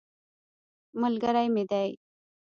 [1.01, 1.89] ملګری مې دی.